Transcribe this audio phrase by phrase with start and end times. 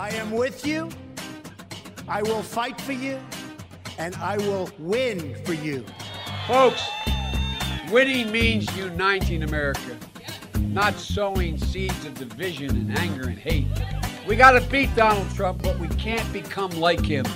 [0.00, 0.88] I am with you.
[2.08, 3.20] I will fight for you.
[3.98, 5.84] And I will win for you.
[6.46, 6.82] Folks,
[7.92, 9.98] winning means uniting America,
[10.58, 13.66] not sowing seeds of division and anger and hate.
[14.26, 17.26] We got to beat Donald Trump, but we can't become like him.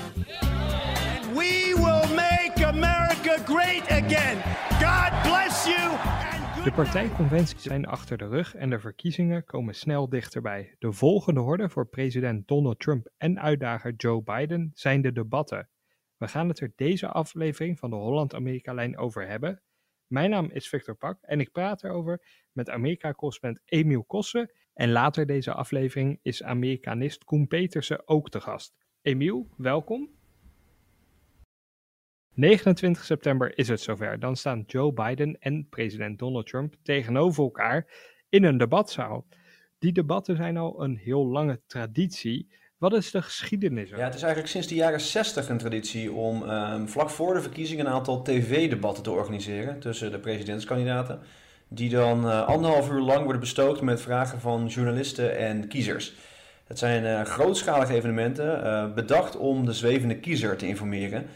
[0.41, 4.43] And we will make America great again.
[4.81, 6.34] God bless you.
[6.65, 10.75] De partijconventies zijn achter de rug en de verkiezingen komen snel dichterbij.
[10.79, 15.69] De volgende horde voor president Donald Trump en uitdager Joe Biden zijn de debatten.
[16.17, 19.63] We gaan het er deze aflevering van de Holland-Amerika-lijn over hebben.
[20.07, 24.53] Mijn naam is Victor Pak en ik praat erover met Amerika-correspondent Emiel Kossen.
[24.75, 28.75] En later deze aflevering is Amerikanist Koen Petersen ook te gast.
[29.03, 30.24] Emiel, welkom.
[32.35, 34.19] 29 september is het zover.
[34.19, 37.87] Dan staan Joe Biden en president Donald Trump tegenover elkaar
[38.29, 39.27] in een debatzaal.
[39.79, 42.49] Die debatten zijn al een heel lange traditie.
[42.79, 43.91] Wat is de geschiedenis?
[43.91, 47.41] Ja, het is eigenlijk sinds de jaren 60 een traditie om um, vlak voor de
[47.41, 51.21] verkiezingen een aantal tv-debatten te organiseren tussen de presidentskandidaten.
[51.69, 56.15] Die dan uh, anderhalf uur lang worden bestookt met vragen van journalisten en kiezers.
[56.67, 61.27] Het zijn uh, grootschalige evenementen, uh, bedacht om de zwevende kiezer te informeren.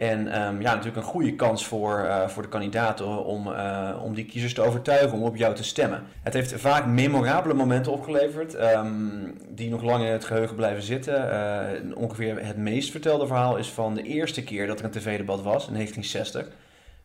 [0.00, 4.14] En um, ja, natuurlijk een goede kans voor, uh, voor de kandidaten om, uh, om
[4.14, 6.02] die kiezers te overtuigen om op jou te stemmen.
[6.22, 11.28] Het heeft vaak memorabele momenten opgeleverd, um, die nog lang in het geheugen blijven zitten.
[11.28, 15.42] Uh, ongeveer het meest vertelde verhaal is van de eerste keer dat er een tv-debat
[15.42, 16.48] was, in 1960.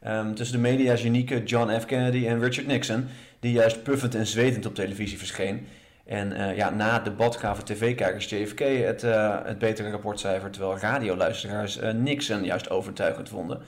[0.08, 1.86] Um, tussen de mediagenieke John F.
[1.86, 3.08] Kennedy en Richard Nixon,
[3.40, 5.68] die juist puffend en zwetend op televisie verscheen.
[6.06, 10.78] En uh, ja, na het debat gaven tv-kijkers JFK het, uh, het betere rapportcijfer, terwijl
[10.78, 13.62] radioluisteraars uh, Nixon juist overtuigend vonden.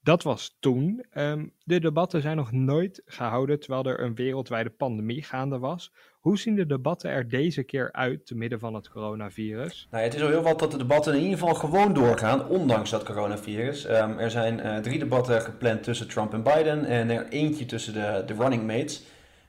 [0.00, 1.04] Dat was toen.
[1.14, 5.92] Um, de debatten zijn nog nooit gehouden terwijl er een wereldwijde pandemie gaande was.
[6.20, 9.88] Hoe zien de debatten er deze keer uit te midden van het coronavirus?
[9.90, 12.90] Nou, het is al heel wat dat de debatten in ieder geval gewoon doorgaan, ondanks
[12.90, 13.84] dat coronavirus.
[13.84, 18.22] Um, er zijn drie debatten gepland tussen Trump en Biden en er eentje tussen de,
[18.26, 19.02] de running mates.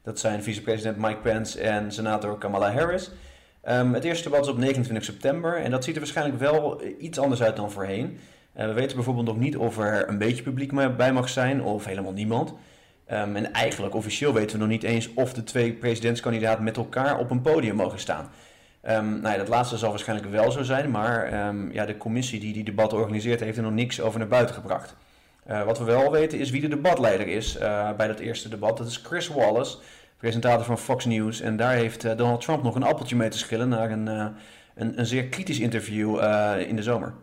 [0.07, 3.11] Dat zijn vicepresident Mike Pence en senator Kamala Harris.
[3.69, 7.19] Um, het eerste debat is op 29 september en dat ziet er waarschijnlijk wel iets
[7.19, 8.19] anders uit dan voorheen.
[8.57, 11.85] Uh, we weten bijvoorbeeld nog niet of er een beetje publiek bij mag zijn of
[11.85, 12.49] helemaal niemand.
[12.49, 17.19] Um, en eigenlijk officieel weten we nog niet eens of de twee presidentskandidaten met elkaar
[17.19, 18.29] op een podium mogen staan.
[18.89, 21.33] Um, nou ja, dat laatste zal waarschijnlijk wel zo zijn, maar
[21.73, 24.95] ja, de commissie die die debat organiseert heeft er nog niks over naar buiten gebracht.
[25.49, 28.77] Uh, wat we wel weten is wie de debatleider is uh, bij dat eerste debat.
[28.77, 29.77] Dat is Chris Wallace,
[30.17, 31.41] presentator van Fox News.
[31.41, 34.99] En daar heeft uh, Donald Trump nog een appeltje mee te schillen naar een, een,
[34.99, 36.15] een, zeer kritisch interview
[36.67, 37.13] in de zomer.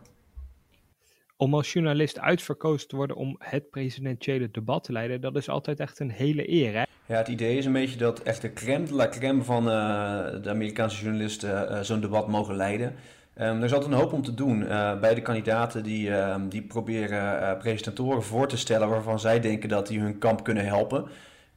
[1.37, 5.79] Om als journalist uitverkozen te worden om het presidentiële debat te leiden, dat is altijd
[5.79, 6.73] echt een hele eer.
[6.73, 6.83] Hè?
[7.05, 10.49] Ja, het idee is een beetje dat echt de crème de la crème van de
[10.49, 12.95] Amerikaanse journalisten zo'n debat mogen leiden.
[13.41, 16.35] Um, er is altijd een hoop om te doen uh, bij de kandidaten die, uh,
[16.49, 20.65] die proberen uh, presentatoren voor te stellen waarvan zij denken dat die hun kamp kunnen
[20.65, 21.05] helpen.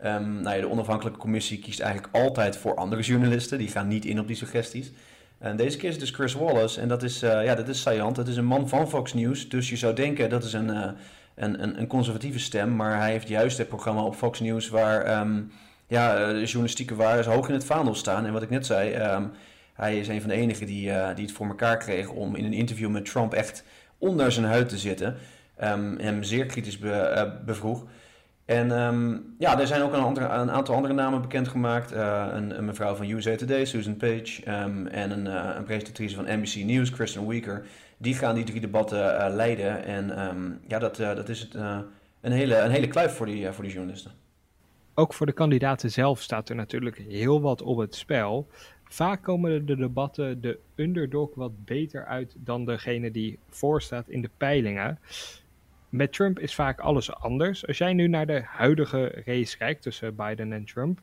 [0.05, 4.05] Um, nou ja, de onafhankelijke commissie kiest eigenlijk altijd voor andere journalisten, die gaan niet
[4.05, 4.93] in op die suggesties.
[5.38, 8.17] En deze keer is het dus Chris Wallace en dat is, ja, dat is saillant.
[8.17, 11.62] Dat is een man van Fox News, dus je zou denken dat is een, een,
[11.62, 15.27] een, een conservatieve stem, maar hij heeft juist het programma op Fox News waar
[15.87, 18.27] ja, de journalistieke waarden hoog in het vaandel staan.
[18.27, 18.97] En wat ik net zei...
[19.78, 22.44] Hij is een van de enigen die, uh, die het voor elkaar kreeg om in
[22.44, 23.65] een interview met Trump echt
[23.99, 25.16] onder zijn huid te zitten.
[25.62, 27.84] Um, hem zeer kritisch be, uh, bevroeg.
[28.44, 31.93] En um, ja, er zijn ook een, een, aantal andere namen bekendgemaakt.
[31.93, 34.50] Uh, een, een, mevrouw van USA Today, Susan Page.
[34.50, 37.67] Um, en een, een, presentatrice van NBC News, Kristen Weaker.
[37.99, 39.84] Die gaan die drie debatten leiden.
[39.84, 41.55] En ja, dat, dat is het,
[42.21, 44.12] een, hele, een hele kluif voor die, voor die journalisten.
[44.94, 48.49] Ook voor de kandidaten zelf staat er natuurlijk heel wat op het spel.
[48.88, 54.31] Vaak komen de debatten de underdog wat beter uit dan degene die voorstaat in de
[54.37, 54.99] peilingen.
[55.88, 57.66] Met Trump is vaak alles anders.
[57.66, 61.00] Als jij nu naar de huidige race kijkt tussen Biden en Trump,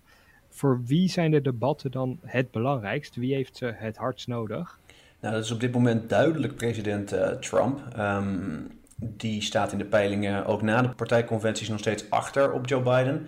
[0.50, 3.16] voor wie zijn de debatten dan het belangrijkst?
[3.16, 4.80] Wie heeft ze het hardst nodig?
[5.20, 7.82] Nou, dat is op dit moment duidelijk president uh, Trump.
[7.98, 8.68] Um,
[8.98, 13.28] die staat in de peilingen ook na de partijconventies nog steeds achter op Joe Biden.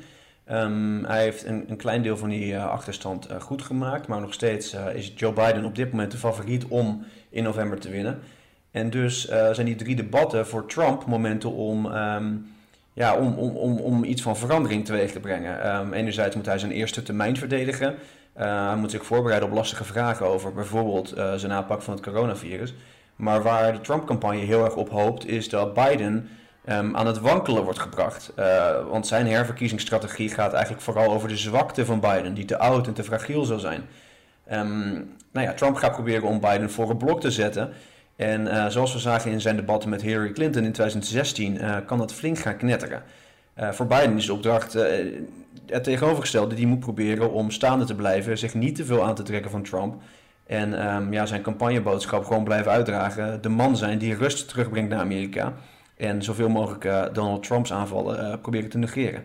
[0.51, 4.33] Um, hij heeft een, klein deel van die uh, achterstand uh, goed gemaakt, maar nog
[4.33, 8.19] steeds uh, is Joe Biden op dit moment de favoriet om in november te winnen.
[8.71, 12.55] En dus zijn die drie debatten voor Trump momenten om, um,
[12.93, 15.75] ja, om, om, om, om iets van verandering teweeg te brengen.
[15.75, 17.95] Um, enerzijds moet hij zijn eerste termijn verdedigen.
[18.33, 22.73] hij moet zich voorbereiden op lastige vragen over bijvoorbeeld zijn aanpak van het coronavirus.
[23.15, 26.29] Maar waar de Trump-campagne heel erg op hoopt, is dat Biden
[26.69, 28.33] um, aan het wankelen wordt gebracht.
[28.39, 32.87] Uh, want zijn herverkiezingsstrategie gaat eigenlijk vooral over de zwakte van Biden, die te oud
[32.87, 33.81] en te fragiel zal zijn.
[34.51, 37.69] Um, nou ja, Trump gaat proberen om Biden voor een blok te zetten.
[38.15, 41.97] En uh, zoals we zagen in zijn debatten met Hillary Clinton in 2016, uh, kan
[41.97, 43.03] dat flink gaan knetteren.
[43.71, 44.73] Voor Biden is de opdracht
[45.65, 46.55] het tegenovergestelde.
[46.55, 49.63] Die moet proberen om staande te blijven, zich niet te veel aan te trekken van
[49.63, 50.01] Trump.
[50.47, 53.41] En um, ja, zijn campagneboodschap gewoon blijven uitdragen.
[53.41, 55.53] De man zijn die rust terugbrengt naar Amerika.
[55.97, 59.23] En zoveel mogelijk Donald Trumps aanvallen proberen te negeren.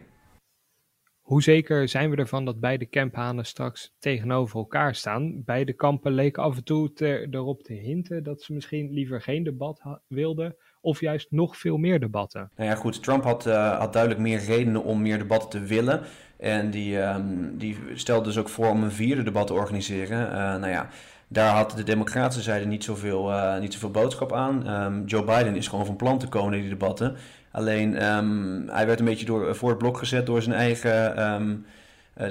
[1.23, 5.43] Hoe zeker zijn we ervan dat beide camphanen straks tegenover elkaar staan?
[5.45, 9.45] Beide kampen leken af en toe te, erop te hinten dat ze misschien liever geen
[9.45, 12.51] debat wilden, of juist nog veel meer debatten.
[12.57, 16.01] Nou ja, goed, Trump had, uh, had duidelijk meer redenen om meer debatten te willen.
[16.37, 20.27] En die, um, die stelde dus ook voor om een vierde debat te organiseren.
[20.27, 20.89] Uh, nou ja,
[21.33, 24.71] daar had de Democratische zijde niet zoveel, uh, niet zoveel boodschap aan.
[24.71, 27.17] Um, Joe Biden is gewoon van plan te komen in die debatten.
[27.51, 31.23] Alleen um, hij werd een beetje door, voor het blok gezet door zijn eigen.
[31.33, 31.67] Um,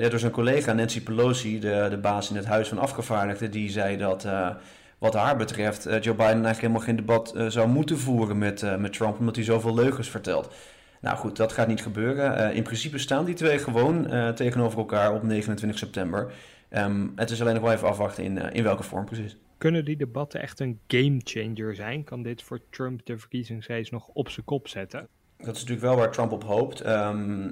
[0.09, 3.97] door zijn collega Nancy Pelosi, de, de baas in het Huis van Afgevaardigden, die zei
[3.97, 4.25] dat.
[4.25, 4.49] Uh,
[4.97, 9.19] wat haar betreft, Joe Biden eigenlijk helemaal geen debat zou moeten voeren met, met Trump,
[9.19, 10.53] omdat hij zoveel leugens vertelt.
[10.99, 12.53] Nou goed, dat gaat niet gebeuren.
[12.53, 16.31] in principe staan die twee gewoon tegenover elkaar op 29 september.
[16.77, 19.37] Um, het is alleen nog wel even afwachten in, in welke vorm precies.
[19.57, 22.03] Kunnen die debatten echt een gamechanger zijn?
[22.03, 25.07] Kan dit voor Trump de verkiezingsrace nog op zijn kop zetten?
[25.37, 26.79] Dat is natuurlijk wel waar Trump op hoopt.
[26.79, 26.91] Eén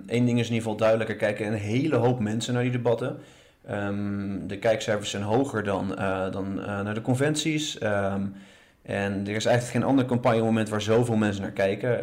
[0.07, 2.71] ehm, ding is in ieder geval duidelijk: er kijken een hele hoop mensen naar die
[2.71, 3.17] debatten.
[3.71, 7.81] Um, de kijkcijfers zijn hoger dan, uh, dan uh, naar de conventies.
[7.81, 8.33] Um,
[8.81, 11.99] en er is eigenlijk geen ander campagnemoment waar zoveel mensen naar kijken.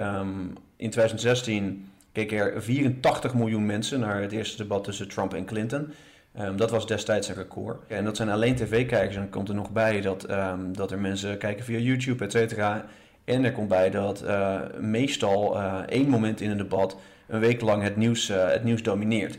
[0.76, 5.92] in 2016 keken er 84 miljoen mensen naar het eerste debat tussen Trump en Clinton.
[6.41, 7.83] Um, dat was destijds een record.
[7.87, 9.15] En dat zijn alleen tv-kijkers.
[9.15, 12.33] En dan komt er nog bij dat, um, dat er mensen kijken via YouTube, et
[12.33, 12.85] cetera.
[13.25, 16.97] En er komt bij dat uh, meestal uh, één moment in een debat
[17.27, 19.38] een week lang het nieuws, uh, het nieuws domineert.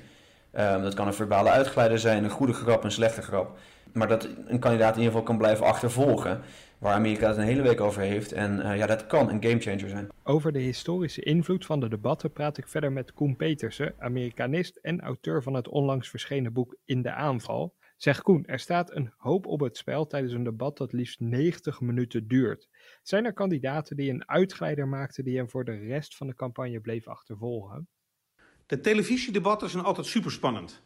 [0.60, 3.58] Um, dat kan een verbale uitgeleider zijn, een goede grap, een slechte grap.
[3.92, 6.42] Maar dat een kandidaat in ieder geval kan blijven achtervolgen
[6.79, 8.31] waar Amerika het een hele week over heeft.
[8.31, 10.09] En uh, ja, dat kan een gamechanger zijn.
[10.24, 15.01] Over de historische invloed van de debatten praat ik verder met Koen Petersen, Amerikanist en
[15.01, 17.75] auteur van het onlangs verschenen boek In de Aanval.
[17.97, 21.81] Zeg Koen, er staat een hoop op het spel tijdens een debat dat liefst 90
[21.81, 22.68] minuten duurt.
[23.03, 26.79] Zijn er kandidaten die een uitglijder maakten die hem voor de rest van de campagne
[26.79, 27.88] bleef achtervolgen?
[28.65, 30.83] De televisiedebatten zijn altijd superspannend.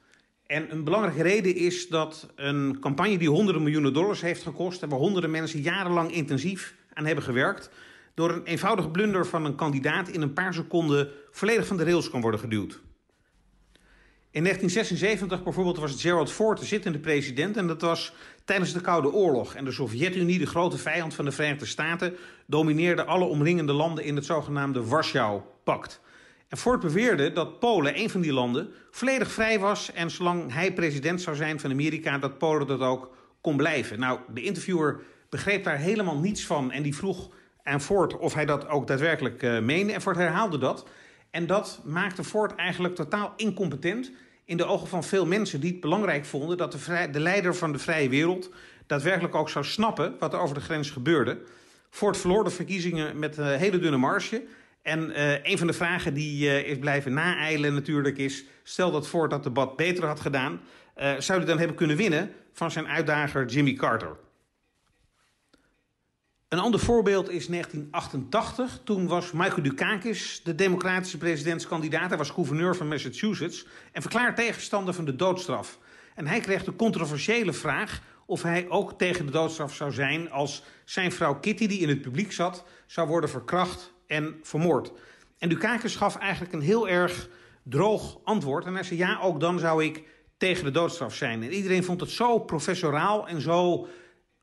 [0.52, 4.82] En een belangrijke reden is dat een campagne die honderden miljoenen dollars heeft gekost...
[4.82, 7.70] en waar honderden mensen jarenlang intensief aan hebben gewerkt...
[8.14, 12.10] door een eenvoudige blunder van een kandidaat in een paar seconden volledig van de rails
[12.10, 12.82] kan worden geduwd.
[14.32, 17.58] In 1976 bijvoorbeeld was Gerald Ford de zittende president...
[17.58, 18.14] en dat was
[18.46, 19.56] tijdens de Koude Oorlog.
[19.56, 22.16] En de Sovjet-Unie, de grote vijand van de Verenigde Staten...
[22.46, 26.02] domineerde alle omringende landen in het zogenaamde Warschau-pact...
[26.52, 29.92] En Ford beweerde dat Polen, een van die landen, volledig vrij was.
[29.94, 33.12] En zolang hij president zou zijn van Amerika, dat Polen dat ook
[33.42, 34.00] kon blijven.
[34.00, 35.00] Nou, de interviewer
[35.30, 36.72] begreep daar helemaal niets van.
[36.72, 37.30] En die vroeg
[37.64, 39.94] aan Ford of hij dat ook daadwerkelijk uh, meende.
[39.94, 40.88] En Ford herhaalde dat.
[41.30, 44.12] En dat maakte Ford eigenlijk totaal incompetent.
[44.46, 47.72] In de ogen van veel mensen die het belangrijk vonden dat de, de leider van
[47.72, 48.50] de vrije wereld
[48.88, 51.42] daadwerkelijk ook zou snappen wat er over de grens gebeurde.
[51.90, 54.44] Ford verloor de verkiezingen met een hele dunne marge.
[54.82, 58.46] En uh, een van de vragen die uh, is blijven naeilen natuurlijk is...
[58.64, 60.62] stel dat Ford dat debat beter had gedaan...
[60.98, 64.18] Uh, zou hij dan hebben kunnen winnen van zijn uitdager Jimmy Carter.
[66.48, 68.82] Een ander voorbeeld is 1988.
[68.84, 72.10] Toen was Michael Dukakis de democratische presidentskandidaat.
[72.10, 75.80] Hij was gouverneur van Massachusetts en verklaard tegenstander van de doodstraf.
[76.16, 80.32] En hij kreeg de controversiële vraag of hij ook tegen de doodstraf zou zijn...
[80.32, 84.92] als zijn vrouw Kitty, die in het publiek zat, zou worden verkracht en vermoord.
[85.38, 87.30] En Dukakis gaf eigenlijk een heel erg
[87.64, 88.66] droog antwoord.
[88.66, 90.04] En hij zei, ja, ook dan zou ik
[90.38, 91.44] tegen de doodstraf zijn.
[91.44, 93.88] En iedereen vond het zo professoraal en zo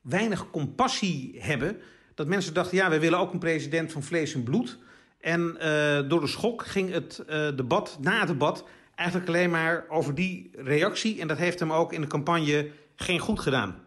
[0.00, 1.76] weinig compassie hebben...
[2.14, 4.78] dat mensen dachten, ja, wij willen ook een president van vlees en bloed.
[5.20, 8.64] En uh, door de schok ging het uh, debat, na het debat...
[8.94, 11.20] eigenlijk alleen maar over die reactie.
[11.20, 13.86] En dat heeft hem ook in de campagne geen goed gedaan.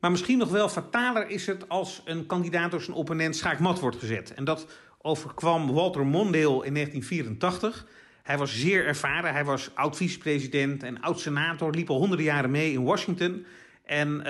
[0.00, 3.96] Maar misschien nog wel fataler is het als een kandidaat door zijn opponent schaakmat wordt
[3.96, 4.34] gezet.
[4.34, 4.66] En dat
[5.02, 7.86] overkwam Walter Mondale in 1984.
[8.22, 9.32] Hij was zeer ervaren.
[9.32, 11.74] Hij was oud-vicepresident en oud-senator.
[11.74, 13.46] Liep al honderden jaren mee in Washington.
[13.84, 14.24] En uh,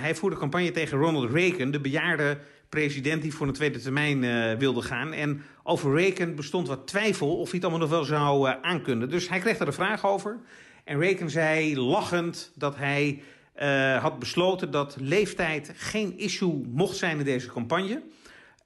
[0.00, 4.52] hij voerde campagne tegen Ronald Reagan, de bejaarde president die voor een tweede termijn uh,
[4.52, 5.12] wilde gaan.
[5.12, 9.10] En over Reagan bestond wat twijfel of hij het allemaal nog wel zou uh, aankunnen.
[9.10, 10.38] Dus hij kreeg daar de vraag over.
[10.84, 13.22] En Reagan zei lachend dat hij
[13.62, 18.02] uh, had besloten dat leeftijd geen issue mocht zijn in deze campagne.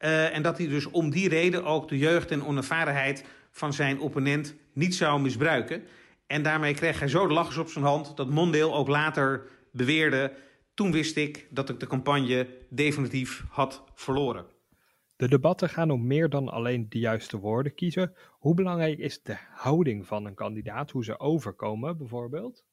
[0.00, 4.00] Uh, en dat hij dus om die reden ook de jeugd en onervarenheid van zijn
[4.00, 5.82] opponent niet zou misbruiken.
[6.26, 10.32] En daarmee kreeg hij zo de lachers op zijn hand dat Mondale ook later beweerde...
[10.75, 14.46] toen wist ik dat ik de campagne definitief had verloren.
[15.16, 18.14] De debatten gaan om meer dan alleen de juiste woorden kiezen.
[18.30, 22.64] Hoe belangrijk is de houding van een kandidaat, hoe ze overkomen bijvoorbeeld?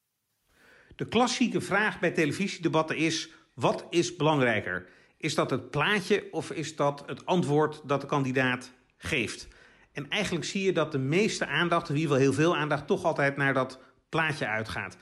[1.00, 4.86] De klassieke vraag bij televisiedebatten is: wat is belangrijker?
[5.16, 9.48] Is dat het plaatje of is dat het antwoord dat de kandidaat geeft?
[9.92, 13.04] En eigenlijk zie je dat de meeste aandacht, in ieder geval heel veel aandacht, toch
[13.04, 14.96] altijd naar dat plaatje uitgaat.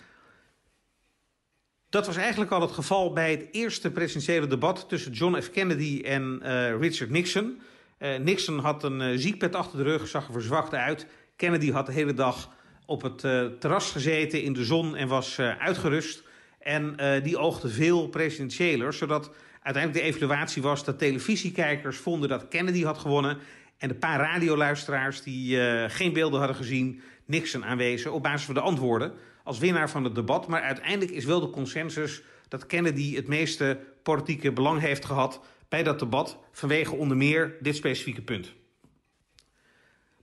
[1.88, 5.50] Dat was eigenlijk al het geval bij het eerste presidentiële debat tussen John F.
[5.50, 7.60] Kennedy en uh, Richard Nixon.
[7.98, 11.06] Uh, Nixon had een uh, ziekbed achter de rug, zag er verzwakt uit.
[11.36, 12.56] Kennedy had de hele dag
[12.88, 13.18] op het
[13.60, 16.22] terras gezeten in de zon en was uitgerust.
[16.58, 19.30] En die oogde veel presidentiëler, zodat
[19.62, 23.38] uiteindelijk de evaluatie was dat televisiekijkers vonden dat Kennedy had gewonnen.
[23.78, 28.60] En de paar radioluisteraars die geen beelden hadden gezien, Nixon aanwezen op basis van de
[28.60, 29.12] antwoorden
[29.44, 30.46] als winnaar van het debat.
[30.46, 35.82] Maar uiteindelijk is wel de consensus dat Kennedy het meeste politieke belang heeft gehad bij
[35.82, 36.38] dat debat.
[36.52, 38.54] Vanwege onder meer dit specifieke punt.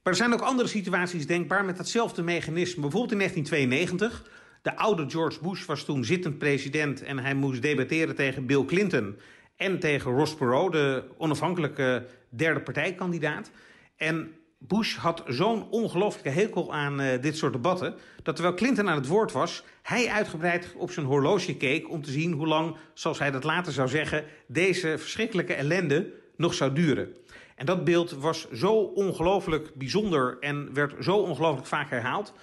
[0.05, 2.81] Maar er zijn ook andere situaties denkbaar met datzelfde mechanisme.
[2.81, 4.31] Bijvoorbeeld in 1992.
[4.61, 9.17] De oude George Bush was toen zittend president en hij moest debatteren tegen Bill Clinton
[9.55, 13.51] en tegen Ross Perot, de onafhankelijke derde partijkandidaat.
[13.95, 17.95] En Bush had zo'n ongelooflijke hekel aan uh, dit soort debatten...
[18.23, 19.63] dat terwijl Clinton aan het woord was...
[19.81, 23.73] hij uitgebreid op zijn horloge keek om te zien hoe lang, zoals hij dat later
[23.73, 24.23] zou zeggen...
[24.47, 27.15] deze verschrikkelijke ellende nog zou duren.
[27.55, 32.33] En dat beeld was zo ongelooflijk bijzonder en werd zo ongelooflijk vaak herhaald...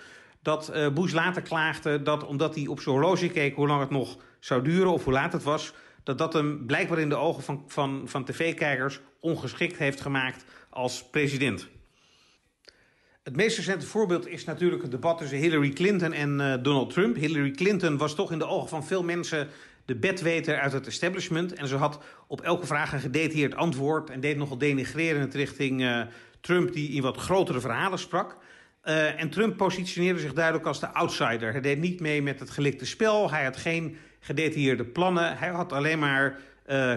[0.42, 4.16] dat Bush later klaagde dat omdat hij op zijn horloge keek hoe lang het nog
[4.40, 4.92] zou duren...
[4.92, 8.25] of hoe laat het was, dat dat hem blijkbaar in de ogen van, van, van
[8.25, 11.69] tv-kijkers ongeschikt heeft gemaakt als president.
[13.23, 17.16] Het meest recente voorbeeld is natuurlijk het debat tussen Hillary Clinton en uh, Donald Trump.
[17.16, 19.49] Hillary Clinton was toch in de ogen van veel mensen
[19.85, 21.55] de bedweter uit het establishment.
[21.55, 26.01] En ze had op elke vraag een gedetailleerd antwoord en deed nogal denigrerend richting uh,
[26.41, 28.37] Trump, die in wat grotere verhalen sprak.
[28.85, 31.53] Uh, en Trump positioneerde zich duidelijk als de outsider.
[31.53, 33.31] Hij deed niet mee met het gelikte spel.
[33.31, 35.39] Hij had geen gedetailleerde plannen.
[35.39, 36.39] Hij had alleen maar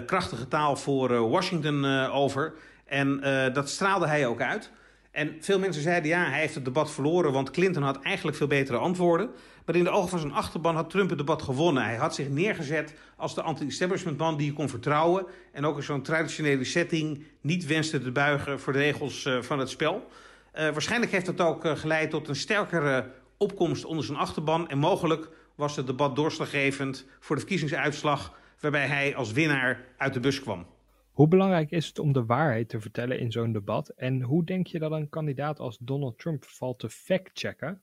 [0.06, 2.54] krachtige taal voor Washington over.
[2.86, 3.20] En
[3.54, 4.72] dat straalde hij ook uit.
[5.15, 8.48] En veel mensen zeiden ja, hij heeft het debat verloren, want Clinton had eigenlijk veel
[8.48, 9.30] betere antwoorden.
[9.65, 11.84] Maar in de ogen van zijn achterban had Trump het debat gewonnen.
[11.84, 15.25] Hij had zich neergezet als de anti-establishment man die je kon vertrouwen.
[15.51, 19.60] En ook in zo'n traditionele setting niet wenste te buigen voor de regels uh, van
[19.60, 19.95] het spel.
[19.95, 24.69] Uh, waarschijnlijk heeft dat ook uh, geleid tot een sterkere opkomst onder zijn achterban.
[24.69, 30.19] En mogelijk was het debat doorslaggevend voor de verkiezingsuitslag, waarbij hij als winnaar uit de
[30.19, 30.65] bus kwam.
[31.12, 33.89] Hoe belangrijk is het om de waarheid te vertellen in zo'n debat?
[33.89, 37.81] En hoe denk je dat een kandidaat als Donald Trump valt te fact-checken?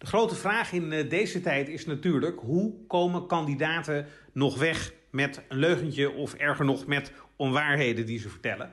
[0.00, 5.42] De grote vraag in eh, deze tijd is natuurlijk: hoe komen kandidaten nog weg met
[5.48, 8.70] een leugentje of erger nog met onwaarheden die ze vertellen?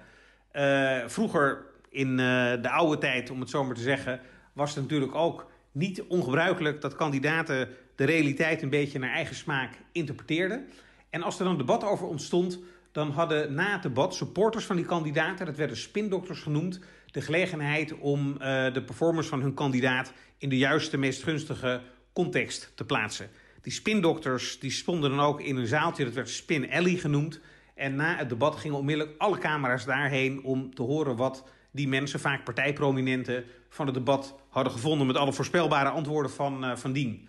[0.53, 2.17] Uh, vroeger, in uh,
[2.61, 4.19] de oude tijd, om het zo maar te zeggen,
[4.53, 9.73] was het natuurlijk ook niet ongebruikelijk dat kandidaten de realiteit een beetje naar eigen smaak
[9.91, 10.67] interpreteerden.
[11.09, 12.59] En als er dan debat over ontstond,
[12.91, 16.79] dan hadden na het debat supporters van die kandidaten, dat werden spindokters genoemd,
[17.11, 18.37] de gelegenheid om uh,
[18.73, 21.81] de performance van hun kandidaat in de juiste, meest gunstige
[22.13, 23.29] context te plaatsen.
[23.61, 27.39] Die spindokters die stonden dan ook in een zaaltje, dat werd Spin Alley genoemd.
[27.75, 32.19] En na het debat gingen onmiddellijk alle camera's daarheen om te horen wat die mensen,
[32.19, 37.27] vaak partijprominenten, van het debat hadden gevonden met alle voorspelbare antwoorden van, uh, van dien.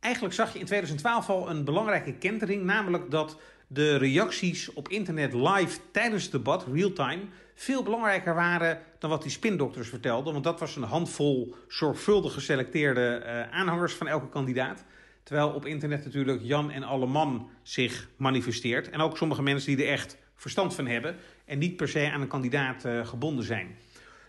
[0.00, 5.32] Eigenlijk zag je in 2012 al een belangrijke kentering, namelijk dat de reacties op internet
[5.32, 7.22] live tijdens het debat, real-time,
[7.60, 10.32] veel belangrijker waren dan wat die spindokters vertelden.
[10.32, 14.84] Want dat was een handvol zorgvuldig geselecteerde uh, aanhangers van elke kandidaat.
[15.22, 18.90] Terwijl op internet natuurlijk Jan en alle man zich manifesteert.
[18.90, 22.20] En ook sommige mensen die er echt verstand van hebben en niet per se aan
[22.20, 23.76] een kandidaat uh, gebonden zijn.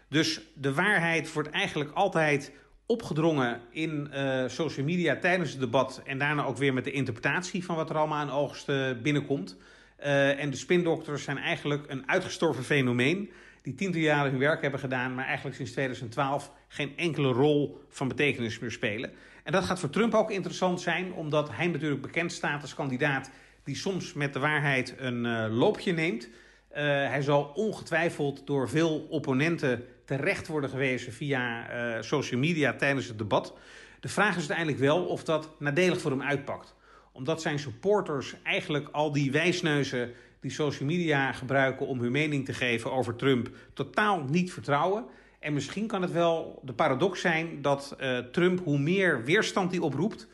[0.10, 2.52] Dus de waarheid wordt eigenlijk altijd
[2.86, 7.66] opgedrongen in uh, social media tijdens het debat en daarna ook weer met de interpretatie
[7.66, 9.58] van wat er allemaal aan oogsten binnenkomt.
[10.04, 13.32] Uh, en de spindokters zijn eigenlijk een uitgestorven fenomeen
[13.62, 18.08] die tientallen jaren hun werk hebben gedaan, maar eigenlijk sinds 2012 geen enkele rol van
[18.08, 19.12] betekenis meer spelen.
[19.44, 23.32] En dat gaat voor Trump ook interessant zijn, omdat hij natuurlijk bekend staat als kandidaat
[23.64, 26.28] die soms met de waarheid een uh, loopje neemt.
[26.28, 33.18] Uh, hij zal ongetwijfeld door veel opponenten terecht worden gewezen via social media tijdens het
[33.18, 33.54] debat.
[34.00, 36.76] De vraag is uiteindelijk wel of dat nadelig voor hem uitpakt.
[37.12, 42.54] Omdat zijn supporters eigenlijk al die wijsneuzen die social media gebruiken om hun mening te
[42.54, 45.06] geven over Trump totaal niet vertrouwen.
[45.40, 49.80] En misschien kan het wel de paradox zijn dat uh, Trump, hoe meer weerstand hij
[49.80, 50.28] oproept,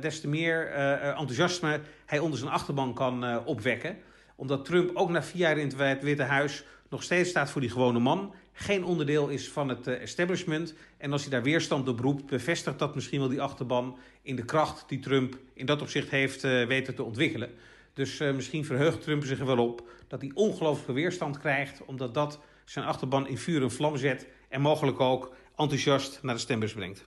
[0.00, 3.96] des te meer enthousiasme hij onder zijn achterban kan opwekken.
[4.36, 7.70] Omdat Trump ook na vier jaar in het Witte Huis nog steeds staat voor die
[7.70, 8.34] gewone man.
[8.60, 10.74] Geen onderdeel is van het establishment.
[10.96, 14.44] En als hij daar weerstand op roept, bevestigt dat misschien wel die achterban in de
[14.44, 17.50] kracht die Trump in dat opzicht heeft weten te ontwikkelen.
[17.92, 22.40] Dus misschien verheugt Trump zich er wel op dat hij ongelooflijke weerstand krijgt, omdat dat
[22.64, 27.04] zijn achterban in vuur en vlam zet en mogelijk ook enthousiast naar de stembus brengt.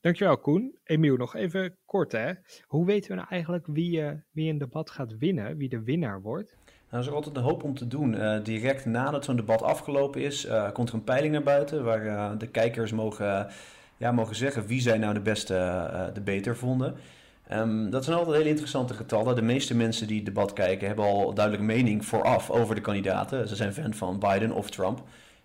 [0.00, 0.78] Dankjewel Koen.
[0.84, 2.32] Emiel, nog even kort hè.
[2.66, 6.56] Hoe weten we nou eigenlijk wie, wie een debat gaat winnen, wie de winnaar wordt?
[6.90, 8.14] Nou, er is altijd een hoop om te doen.
[8.14, 12.38] Uh, direct nadat zo'n debat afgelopen is, uh, komt er een peiling naar buiten waar
[12.38, 13.46] de kijkers mogen,
[13.96, 16.94] ja, mogen zeggen wie zij nou de beste debater vonden.
[17.52, 19.34] Um, dat zijn altijd hele interessante getallen.
[19.34, 23.48] De meeste mensen die het debat kijken hebben al duidelijk mening vooraf over de kandidaten.
[23.48, 25.02] Ze zijn fan van Biden of Trump.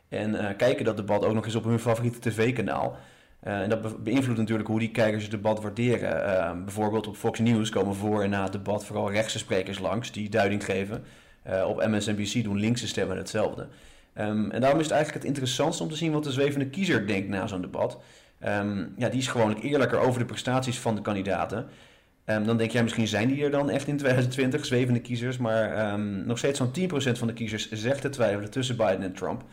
[0.10, 2.98] En kijken dat debat ook nog eens op hun favoriete tv-kanaal.
[3.40, 6.28] En dat beïnvloedt natuurlijk hoe die kijkers het debat waarderen.
[6.28, 10.12] Uh, bijvoorbeeld op Fox News komen voor en na het debat vooral rechtse sprekers langs
[10.12, 11.04] die duiding geven.
[11.50, 13.68] Uh, op MSNBC doen linkse stemmen hetzelfde.
[14.18, 17.08] Um, en daarom is het eigenlijk het interessantste om te zien wat de zwevende kiezer
[17.08, 18.00] denkt na zo'n debat.
[18.46, 21.68] Um, ja, die is gewoonlijk eerlijker over de prestaties van de kandidaten.
[22.26, 25.38] Um, dan denk jij misschien zijn die er dan echt in 2020, zwevende kiezers.
[25.38, 29.44] Maar nog steeds zo'n 10% van de kiezers zegt te twijfelen tussen Biden en Trump.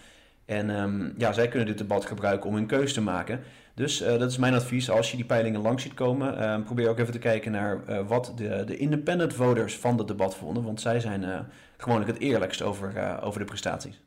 [0.45, 3.41] En ja, zij kunnen dit debat gebruiken om hun keuze te maken.
[3.75, 4.91] Dus uh, dat is mijn advies.
[4.91, 8.33] Als je die peilingen langs ziet komen, probeer ook even te kijken naar uh, wat
[8.37, 10.63] de, de independent voters van het debat vonden.
[10.63, 11.47] Want zij zijn
[11.83, 14.01] gewoonlijk het eerlijkst over, eh, over de prestaties.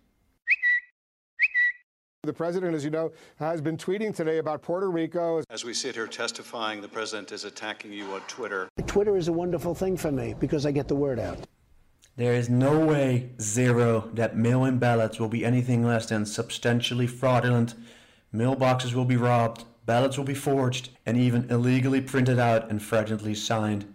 [2.25, 5.41] The president, as you know, has been tweeting today about Puerto Rico.
[5.47, 8.67] As we sit here testifying, the president is attacking you on Twitter.
[8.85, 11.37] Twitter is a wonderful thing for me because I get the word out.
[12.17, 17.07] There is no way, zero, that mail in ballots will be anything less than substantially
[17.07, 17.75] fraudulent.
[18.33, 23.35] Mailboxes will be robbed, ballots will be forged, and even illegally printed out and fraudulently
[23.35, 23.85] signed.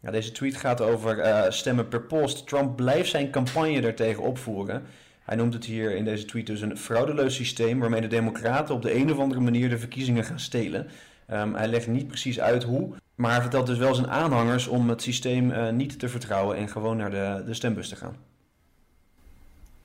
[0.00, 2.46] Ja, deze tweet gaat over uh, stemmen per post.
[2.46, 4.82] Trump blijft zijn campagne daartegen opvoeren.
[5.22, 8.82] Hij noemt het hier in deze tweet dus een fraudeleus systeem waarmee de Democraten op
[8.82, 10.88] de een of andere manier de verkiezingen gaan stelen.
[11.30, 14.88] Um, hij legt niet precies uit hoe, maar hij vertelt dus wel zijn aanhangers om
[14.88, 18.16] het systeem uh, niet te vertrouwen en gewoon naar de, de stembus te gaan.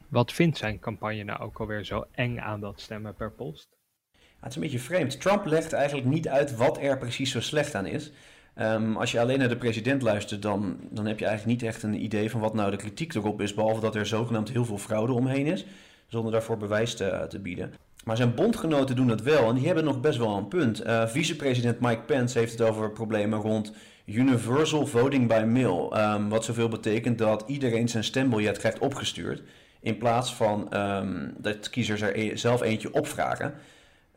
[0.08, 3.67] Wat vindt zijn campagne nou ook alweer zo eng aan dat stemmen per post?
[4.12, 5.21] Ja, het is een beetje vreemd.
[5.21, 8.12] Trump legt eigenlijk niet uit wat er precies zo slecht aan is.
[8.61, 11.83] Um, als je alleen naar de president luistert, dan, dan heb je eigenlijk niet echt
[11.83, 14.77] een idee van wat nou de kritiek erop is, behalve dat er zogenaamd heel veel
[14.77, 15.65] fraude omheen is,
[16.07, 17.73] zonder daarvoor bewijs te, bieden.
[18.03, 20.85] Maar zijn bondgenoten doen dat wel en die hebben nog best wel een punt.
[20.85, 23.73] Uh, Vicepresident Mike Pence heeft het over problemen rond
[24.05, 25.97] universal voting by mail.
[25.99, 29.41] Um, wat zoveel betekent dat iedereen zijn stembiljet krijgt opgestuurd.
[29.81, 33.53] In plaats van um, dat kiezers er e-, zelf eentje opvragen.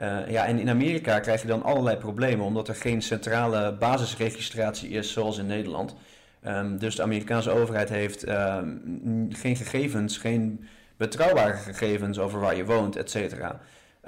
[0.02, 4.90] Uh, ja, en in Amerika krijg je dan allerlei problemen, omdat er geen centrale basisregistratie
[4.90, 5.94] is zoals in Nederland.
[6.46, 12.64] Um, dus de Amerikaanse overheid heeft um, geen gegevens, geen betrouwbare gegevens over waar je
[12.64, 13.60] woont, et cetera.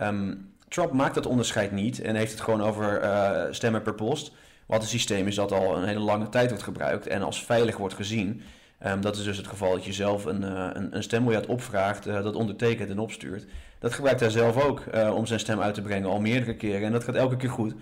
[0.02, 4.32] Um, Trump maakt dat onderscheid niet en heeft het gewoon over uh, stemmen per post.
[4.66, 7.76] Wat een systeem is dat al een hele lange tijd wordt gebruikt en als veilig
[7.76, 8.42] wordt gezien.
[8.86, 12.06] Um, dat is dus het geval dat je zelf een, uh, een, een stembiljet opvraagt,
[12.06, 13.46] uh, dat ondertekent en opstuurt.
[13.78, 16.86] Dat gebruikt hij zelf ook uh, om zijn stem uit te brengen, al meerdere keren.
[16.86, 17.74] En dat gaat elke keer goed.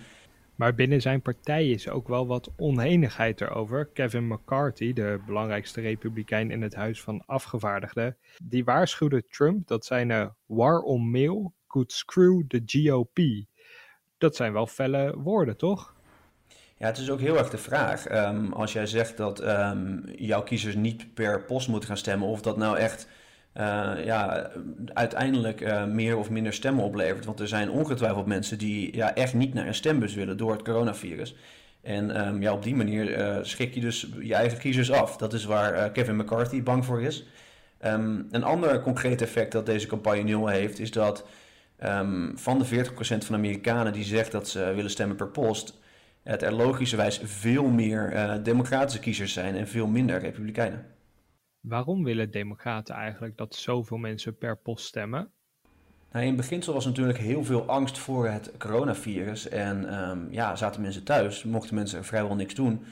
[0.55, 3.87] Maar binnen zijn partij is ook wel wat oneenigheid erover.
[3.87, 10.35] Kevin McCarthy, de belangrijkste republikein in het Huis van Afgevaardigden, die waarschuwde Trump dat zijn
[10.47, 13.19] war on mail could screw the GOP.
[14.19, 15.96] Dat zijn wel felle woorden, toch?
[16.79, 18.11] Ja, het is ook heel erg de vraag.
[18.13, 22.41] Um, als jij zegt dat um, jouw kiezers niet per post moeten gaan stemmen, of
[22.43, 23.09] dat nou echt
[23.57, 24.51] uh, ja,
[24.93, 27.25] uiteindelijk uh, meer of minder stemmen oplevert.
[27.25, 30.63] Want er zijn ongetwijfeld mensen die ja, echt niet naar een stembus willen door het
[30.63, 31.35] coronavirus.
[31.83, 35.17] En um, ja, op die manier uh, schrik je dus je eigen kiezers af.
[35.17, 37.25] Dat is waar Kevin McCarthy bang voor is.
[37.81, 41.27] Een ander concreet effect dat deze campagne nu heeft, is dat
[42.35, 45.79] van de 40% van Amerikanen die zegt dat ze willen stemmen per post,
[46.27, 50.87] het er logischerwijs veel meer democratische kiezers zijn en veel minder republikeinen.
[51.61, 55.31] Waarom willen democraten eigenlijk dat zoveel mensen per post stemmen?
[56.13, 59.49] Nou, in beginsel was natuurlijk heel veel angst voor het coronavirus.
[59.49, 62.85] En um, ja, zaten mensen thuis, mochten mensen vrijwel niks doen.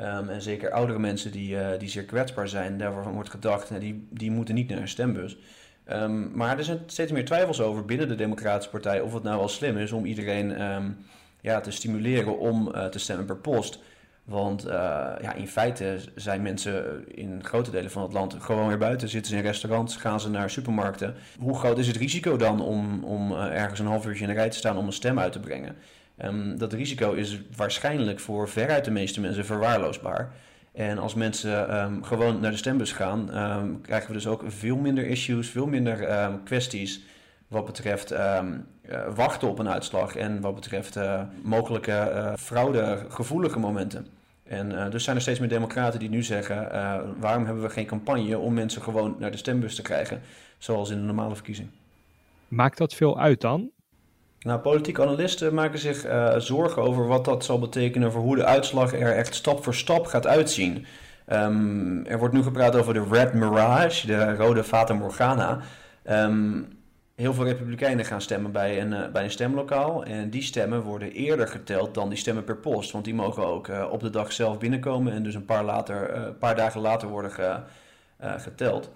[0.00, 3.80] Um, en zeker oudere mensen die, uh, die zeer kwetsbaar zijn, daarvan wordt gedacht, uh,
[3.80, 5.38] die, die moeten niet naar een stembus.
[5.92, 9.38] Um, maar er zijn steeds meer twijfels over binnen de Democratische Partij of het nou
[9.38, 10.60] wel slim is om iedereen
[11.48, 13.78] ja, te stimuleren om uh, te stemmen per post.
[14.24, 14.72] Want uh,
[15.20, 19.08] ja, in feite zijn mensen in grote delen van het land gewoon weer buiten.
[19.08, 21.14] Zitten ze in restaurants, gaan ze naar supermarkten.
[21.38, 24.50] Hoe groot is het risico dan om, om ergens een half uurtje in de rij
[24.50, 25.76] te staan om een stem uit te brengen?
[26.16, 30.32] Ehm, dat risico is waarschijnlijk voor veruit de meeste mensen verwaarloosbaar.
[30.72, 34.76] En als mensen ehm, gewoon naar de stembus gaan, ehm, krijgen we dus ook veel
[34.76, 36.08] minder issues, veel minder
[36.44, 37.00] kwesties
[37.48, 38.40] wat betreft uh,
[39.14, 44.06] wachten op een uitslag en wat betreft uh, mogelijke uh, fraudegevoelige momenten.
[44.44, 46.68] En dus zijn er steeds meer democraten die nu zeggen:
[47.18, 50.20] waarom hebben we geen campagne om mensen gewoon naar de stembus te krijgen,
[50.58, 51.68] zoals in een normale verkiezing?
[52.48, 53.70] Maakt dat veel uit dan?
[54.40, 56.06] Nou, politieke analisten maken zich
[56.36, 60.06] zorgen over wat dat zal betekenen voor hoe de uitslag er echt stap voor stap
[60.06, 60.86] gaat uitzien.
[61.32, 65.60] Um, er wordt nu gepraat over de Red Mirage, de rode Fata Morgana.
[66.10, 66.77] Um,
[67.18, 70.04] heel veel republikeinen gaan stemmen bij een, uh, bij een stemlokaal.
[70.04, 72.90] En die stemmen worden eerder geteld dan die stemmen per post.
[72.90, 76.16] Want die mogen ook uh, op de dag zelf binnenkomen en dus een paar, later,
[76.16, 77.60] uh, paar dagen later worden ge,
[78.20, 78.90] geteld.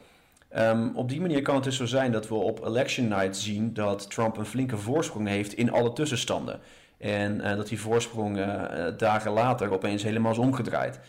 [0.57, 3.75] Um, op die manier kan het dus zo zijn dat we op election night zien
[3.75, 6.61] dat Trump een flinke voorsprong heeft in alle tussenstanden.
[6.99, 8.41] En dat die voorsprong
[8.97, 11.01] dagen later opeens helemaal is omgedraaid.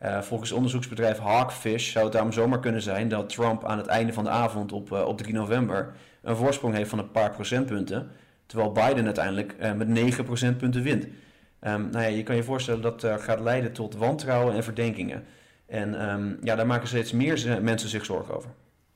[0.00, 4.24] volgens onderzoeksbedrijf Hawkfish zou het daarom zomaar kunnen zijn dat Trump aan het einde van
[4.24, 8.10] de avond op, op 3 november een voorsprong heeft van een paar procentpunten.
[8.46, 11.04] Terwijl Biden uiteindelijk uh, met 9 procentpunten wint.
[11.04, 11.10] Um,
[11.60, 15.24] nou ja, je kan je voorstellen dat uh, gaat leiden tot wantrouwen en verdenkingen.
[15.66, 18.50] En um, ja, daar maken steeds meer mensen zich zorgen over.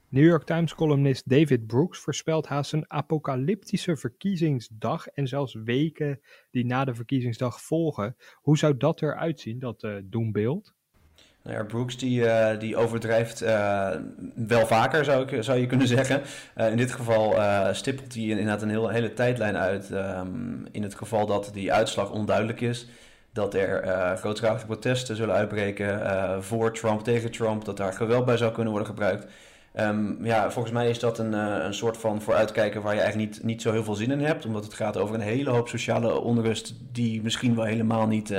[0.08, 6.64] New York Times columnist David Brooks voorspelt haast een apocalyptische verkiezingsdag en zelfs weken die
[6.64, 8.16] na de verkiezingsdag volgen.
[8.34, 10.74] Hoe zou dat eruit zien, dat uh, doembeeld?
[11.44, 13.88] Nou Brooks die, uh, die overdrijft uh,
[14.34, 16.22] wel vaker, zou, ik, zou je kunnen zeggen.
[16.56, 17.34] Uh, in dit geval
[17.74, 19.90] stippelt hij inderdaad een heel, hele tijdlijn uit.
[19.90, 22.88] Um, in het geval dat die uitslag onduidelijk is.
[23.32, 26.00] Dat er grootschalige protesten zullen uitbreken
[26.42, 27.64] voor Trump, tegen Trump.
[27.64, 29.26] Dat daar geweld bij zou kunnen worden gebruikt.
[29.80, 33.44] Um, ja, volgens mij is dat een, een soort van vooruitkijken waar je eigenlijk niet,
[33.44, 34.46] niet zo heel veel zin in hebt.
[34.46, 38.34] Omdat het gaat over een hele hoop sociale onrust die misschien wel helemaal niet,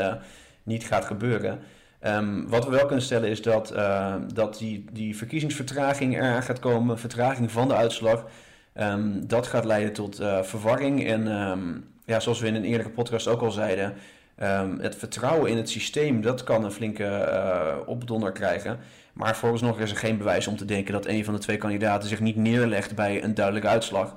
[0.64, 1.60] niet gaat gebeuren.
[2.08, 6.60] Um, wat we wel kunnen stellen is dat, uh, dat die, die verkiezingsvertraging eraan gaat
[6.60, 8.26] komen, vertraging van de uitslag.
[8.80, 11.08] Um, dat gaat leiden tot uh, verwarring.
[11.08, 13.94] En um, ja, zoals we in een eerdere podcast ook al zeiden,
[14.80, 18.80] het vertrouwen in het systeem, dat kan een flinke uh, opdonder krijgen.
[19.14, 22.10] Maar vooralsnog is er geen bewijs om te denken dat een van de twee kandidaten
[22.10, 24.16] zich niet neerlegt bij een duidelijke uitslag.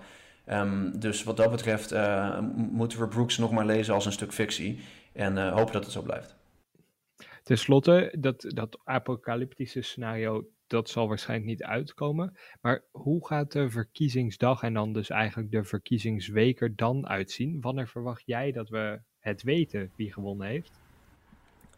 [0.94, 1.94] dus wat dat betreft
[2.52, 4.80] moeten we Brooks nog maar lezen als een stuk fictie
[5.12, 6.37] en hopen dat het zo blijft.
[7.48, 12.36] Ten slotte, dat, dat apocalyptische scenario, dat zal waarschijnlijk niet uitkomen.
[12.60, 17.60] Maar hoe gaat de verkiezingsdag en dan dus eigenlijk de verkiezingsweek er dan uitzien?
[17.60, 20.80] Wanneer verwacht jij dat we het weten wie gewonnen heeft?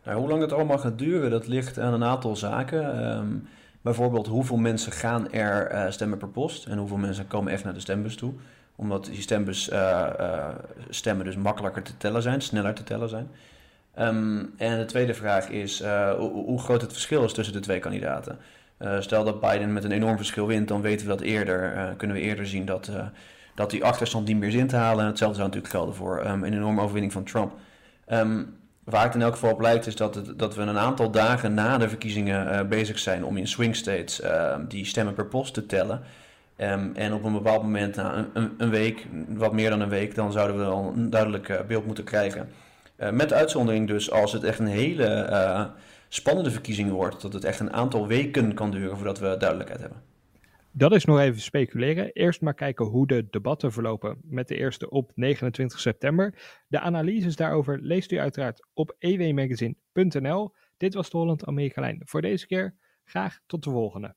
[0.04, 3.16] Nou, hoe lang het allemaal gaat duren, dat ligt aan een aantal zaken.
[3.16, 3.48] Um,
[3.80, 7.74] bijvoorbeeld hoeveel mensen gaan er uh, stemmen per post en hoeveel mensen komen echt naar
[7.74, 8.32] de stembus toe.
[8.76, 9.76] Omdat die stembus uh,
[10.20, 10.48] uh,
[10.88, 13.28] stemmen dus makkelijker te tellen zijn, sneller te tellen zijn.
[13.98, 17.78] Um, en de tweede vraag is uh, hoe, groot het verschil is tussen de twee
[17.78, 18.38] kandidaten.
[18.78, 21.76] Uh, stel dat Biden met een enorm verschil wint, dan weten we dat eerder.
[21.76, 22.90] Uh, kunnen we eerder zien dat,
[23.54, 25.00] dat die achterstand niet meer is in te halen.
[25.00, 27.52] En hetzelfde zou natuurlijk gelden voor um, een enorme overwinning van Trump.
[28.12, 31.10] Um, waar het in elk geval op lijkt is dat, het, dat we een aantal
[31.10, 34.22] dagen na de verkiezingen bezig zijn om in swing states
[34.68, 36.00] die stemmen per post te tellen.
[36.94, 40.32] en op een bepaald moment, na een, een, week, wat meer dan een week, dan
[40.32, 42.48] zouden we al een duidelijk beeld moeten krijgen
[43.10, 45.66] met uitzondering dus als het echt een hele uh,
[46.08, 50.02] spannende verkiezing wordt, dat het echt een aantal weken kan duren voordat we duidelijkheid hebben.
[50.72, 52.12] Dat is nog even speculeren.
[52.12, 56.34] Eerst maar kijken hoe de debatten verlopen met de eerste op 29 september.
[56.66, 60.54] De analyses daarover leest u uiteraard op ewmagazine.nl.
[60.76, 62.74] Dit was de Holland Amerika Lijn voor deze keer.
[63.04, 64.14] Graag tot de volgende.